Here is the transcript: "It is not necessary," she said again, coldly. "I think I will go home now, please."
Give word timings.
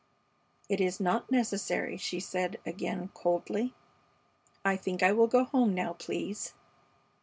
"It 0.67 0.81
is 0.81 0.99
not 0.99 1.29
necessary," 1.31 1.95
she 1.95 2.19
said 2.19 2.59
again, 2.65 3.09
coldly. 3.13 3.75
"I 4.65 4.75
think 4.75 5.03
I 5.03 5.11
will 5.11 5.27
go 5.27 5.43
home 5.43 5.75
now, 5.75 5.93
please." 5.93 6.55